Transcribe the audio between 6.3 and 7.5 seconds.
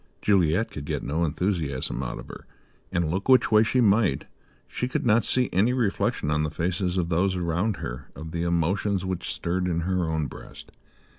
on the faces of those